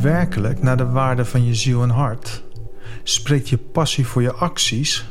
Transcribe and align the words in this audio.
werkelijk 0.00 0.62
naar 0.62 0.76
de 0.76 0.86
waarde 0.86 1.24
van 1.24 1.44
je 1.44 1.54
ziel 1.54 1.82
en 1.82 1.90
hart? 1.90 2.42
Spreekt 3.02 3.48
je 3.48 3.56
passie 3.56 4.06
voor 4.06 4.22
je 4.22 4.32
acties? 4.32 5.04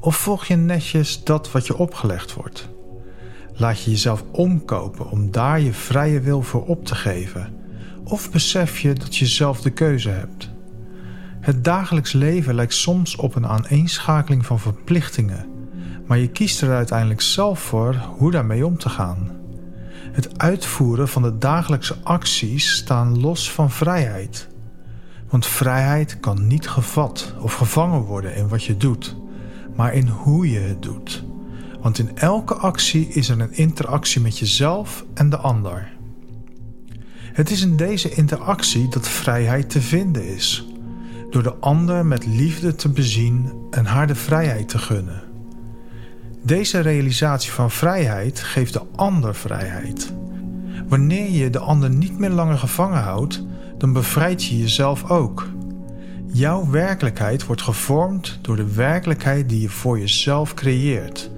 Of 0.00 0.16
volg 0.16 0.44
je 0.44 0.56
netjes 0.56 1.24
dat 1.24 1.52
wat 1.52 1.66
je 1.66 1.76
opgelegd 1.76 2.34
wordt? 2.34 2.68
Laat 3.52 3.82
je 3.82 3.90
jezelf 3.90 4.24
omkopen 4.30 5.10
om 5.10 5.30
daar 5.30 5.60
je 5.60 5.72
vrije 5.72 6.20
wil 6.20 6.42
voor 6.42 6.66
op 6.66 6.84
te 6.84 6.94
geven? 6.94 7.54
Of 8.04 8.30
besef 8.30 8.78
je 8.78 8.92
dat 8.92 9.16
je 9.16 9.26
zelf 9.26 9.60
de 9.60 9.70
keuze 9.70 10.10
hebt? 10.10 10.50
Het 11.40 11.64
dagelijks 11.64 12.12
leven 12.12 12.54
lijkt 12.54 12.74
soms 12.74 13.16
op 13.16 13.34
een 13.34 13.46
aaneenschakeling 13.46 14.46
van 14.46 14.60
verplichtingen, 14.60 15.46
maar 16.06 16.18
je 16.18 16.28
kiest 16.28 16.62
er 16.62 16.74
uiteindelijk 16.74 17.20
zelf 17.20 17.60
voor 17.60 17.94
hoe 17.94 18.30
daarmee 18.30 18.66
om 18.66 18.78
te 18.78 18.88
gaan. 18.88 19.43
Het 20.12 20.38
uitvoeren 20.38 21.08
van 21.08 21.22
de 21.22 21.38
dagelijkse 21.38 21.96
acties 22.02 22.72
staan 22.72 23.20
los 23.20 23.50
van 23.50 23.70
vrijheid. 23.70 24.48
Want 25.28 25.46
vrijheid 25.46 26.20
kan 26.20 26.46
niet 26.46 26.68
gevat 26.68 27.34
of 27.40 27.54
gevangen 27.54 28.00
worden 28.00 28.34
in 28.34 28.48
wat 28.48 28.64
je 28.64 28.76
doet, 28.76 29.16
maar 29.76 29.94
in 29.94 30.08
hoe 30.08 30.50
je 30.50 30.58
het 30.58 30.82
doet. 30.82 31.24
Want 31.80 31.98
in 31.98 32.18
elke 32.18 32.54
actie 32.54 33.08
is 33.08 33.28
er 33.28 33.40
een 33.40 33.52
interactie 33.52 34.20
met 34.20 34.38
jezelf 34.38 35.04
en 35.14 35.30
de 35.30 35.36
ander. 35.36 35.92
Het 37.32 37.50
is 37.50 37.62
in 37.62 37.76
deze 37.76 38.10
interactie 38.10 38.88
dat 38.88 39.08
vrijheid 39.08 39.70
te 39.70 39.80
vinden 39.80 40.26
is, 40.26 40.66
door 41.30 41.42
de 41.42 41.54
ander 41.54 42.06
met 42.06 42.26
liefde 42.26 42.74
te 42.74 42.88
bezien 42.88 43.52
en 43.70 43.84
haar 43.84 44.06
de 44.06 44.14
vrijheid 44.14 44.68
te 44.68 44.78
gunnen. 44.78 45.33
Deze 46.44 46.80
realisatie 46.80 47.52
van 47.52 47.70
vrijheid 47.70 48.40
geeft 48.40 48.72
de 48.72 48.82
ander 48.96 49.34
vrijheid. 49.34 50.12
Wanneer 50.88 51.30
je 51.30 51.50
de 51.50 51.58
ander 51.58 51.90
niet 51.90 52.18
meer 52.18 52.30
langer 52.30 52.58
gevangen 52.58 53.02
houdt, 53.02 53.44
dan 53.78 53.92
bevrijd 53.92 54.44
je 54.44 54.58
jezelf 54.58 55.10
ook. 55.10 55.48
Jouw 56.26 56.70
werkelijkheid 56.70 57.46
wordt 57.46 57.62
gevormd 57.62 58.38
door 58.42 58.56
de 58.56 58.74
werkelijkheid 58.74 59.48
die 59.48 59.60
je 59.60 59.68
voor 59.68 59.98
jezelf 59.98 60.54
creëert. 60.54 61.30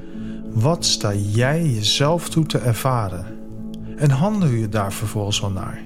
Wat 0.52 0.84
sta 0.84 1.14
jij 1.14 1.64
jezelf 1.64 2.28
toe 2.28 2.46
te 2.46 2.58
ervaren? 2.58 3.26
En 3.96 4.10
handel 4.10 4.48
je 4.48 4.68
daar 4.68 4.92
vervolgens 4.92 5.40
wel 5.40 5.50
naar? 5.50 5.82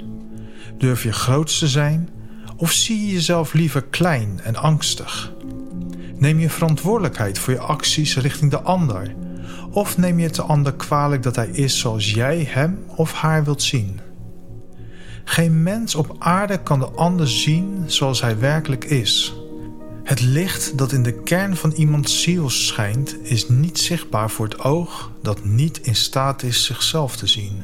Durf 0.79 1.03
je 1.03 1.13
groot 1.13 1.59
te 1.59 1.69
zijn 1.69 2.09
of 2.57 2.73
zie 2.73 3.07
je 3.07 3.13
jezelf 3.13 3.53
liever 3.53 3.85
klein 3.85 4.41
en 4.43 4.57
angstig? 4.57 5.33
Neem 6.21 6.39
je 6.39 6.51
verantwoordelijkheid 6.51 7.39
voor 7.39 7.53
je 7.53 7.61
acties 7.61 8.17
richting 8.17 8.51
de 8.51 8.61
ander? 8.61 9.15
Of 9.71 9.99
neem 9.99 10.19
je 10.19 10.27
het 10.27 10.35
de 10.35 10.43
ander 10.43 10.73
kwalijk 10.75 11.23
dat 11.23 11.37
hij 11.37 11.49
is 11.49 11.79
zoals 11.79 12.11
jij 12.13 12.47
hem 12.49 12.79
of 12.87 13.13
haar 13.13 13.45
wilt 13.45 13.63
zien? 13.63 14.01
Geen 15.25 15.63
mens 15.63 15.95
op 15.95 16.17
aarde 16.19 16.63
kan 16.63 16.79
de 16.79 16.89
ander 16.89 17.29
zien 17.29 17.83
zoals 17.87 18.21
hij 18.21 18.39
werkelijk 18.39 18.85
is. 18.85 19.35
Het 20.05 20.21
licht 20.21 20.79
dat 20.79 20.93
in 20.93 21.03
de 21.03 21.23
kern 21.23 21.57
van 21.57 21.73
iemands 21.73 22.23
ziel 22.23 22.51
schijnt, 22.51 23.17
is 23.23 23.48
niet 23.48 23.79
zichtbaar 23.79 24.31
voor 24.31 24.47
het 24.47 24.61
oog 24.61 25.11
dat 25.23 25.45
niet 25.45 25.81
in 25.81 25.97
staat 25.97 26.43
is 26.43 26.65
zichzelf 26.65 27.17
te 27.17 27.27
zien. 27.27 27.63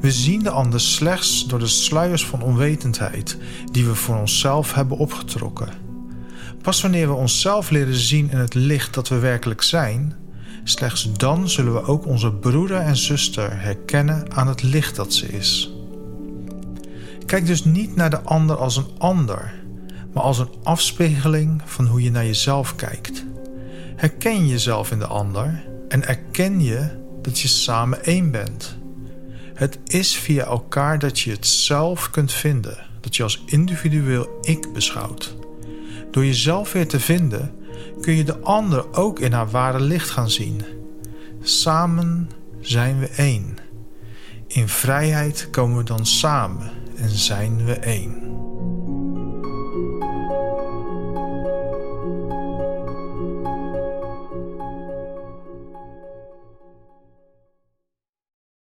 We 0.00 0.12
zien 0.12 0.42
de 0.42 0.50
ander 0.50 0.80
slechts 0.80 1.46
door 1.46 1.58
de 1.58 1.66
sluiers 1.66 2.26
van 2.26 2.42
onwetendheid 2.42 3.38
die 3.72 3.86
we 3.86 3.94
voor 3.94 4.16
onszelf 4.16 4.74
hebben 4.74 4.98
opgetrokken. 4.98 5.87
Pas 6.68 6.82
wanneer 6.82 7.08
we 7.08 7.14
onszelf 7.14 7.70
leren 7.70 7.94
zien 7.94 8.30
in 8.30 8.38
het 8.38 8.54
licht 8.54 8.94
dat 8.94 9.08
we 9.08 9.18
werkelijk 9.18 9.62
zijn, 9.62 10.14
slechts 10.64 11.12
dan 11.12 11.48
zullen 11.48 11.72
we 11.72 11.82
ook 11.82 12.06
onze 12.06 12.32
broeder 12.32 12.76
en 12.76 12.96
zuster 12.96 13.60
herkennen 13.60 14.32
aan 14.34 14.48
het 14.48 14.62
licht 14.62 14.96
dat 14.96 15.12
ze 15.12 15.26
is. 15.26 15.72
Kijk 17.26 17.46
dus 17.46 17.64
niet 17.64 17.96
naar 17.96 18.10
de 18.10 18.20
ander 18.20 18.56
als 18.56 18.76
een 18.76 18.90
ander, 18.98 19.54
maar 20.12 20.22
als 20.22 20.38
een 20.38 20.54
afspiegeling 20.62 21.62
van 21.64 21.86
hoe 21.86 22.02
je 22.02 22.10
naar 22.10 22.26
jezelf 22.26 22.74
kijkt. 22.74 23.24
Herken 23.96 24.46
jezelf 24.48 24.90
in 24.90 24.98
de 24.98 25.06
ander 25.06 25.64
en 25.88 26.06
erken 26.06 26.60
je 26.60 26.88
dat 27.22 27.40
je 27.40 27.48
samen 27.48 28.04
één 28.04 28.30
bent. 28.30 28.76
Het 29.54 29.78
is 29.86 30.16
via 30.16 30.44
elkaar 30.44 30.98
dat 30.98 31.20
je 31.20 31.30
het 31.30 31.46
zelf 31.46 32.10
kunt 32.10 32.32
vinden, 32.32 32.86
dat 33.00 33.16
je 33.16 33.22
als 33.22 33.42
individueel 33.46 34.38
ik 34.40 34.72
beschouwt. 34.72 35.46
Door 36.18 36.26
jezelf 36.26 36.72
weer 36.72 36.88
te 36.88 37.00
vinden, 37.00 37.54
kun 38.00 38.14
je 38.14 38.24
de 38.24 38.38
ander 38.38 38.94
ook 38.96 39.20
in 39.20 39.32
haar 39.32 39.50
ware 39.50 39.80
licht 39.80 40.10
gaan 40.10 40.30
zien. 40.30 40.62
Samen 41.42 42.30
zijn 42.60 42.98
we 42.98 43.06
één. 43.06 43.56
In 44.46 44.68
vrijheid 44.68 45.48
komen 45.50 45.76
we 45.76 45.84
dan 45.84 46.06
samen 46.06 46.70
en 46.96 47.08
zijn 47.08 47.64
we 47.64 47.72
één. 47.72 48.27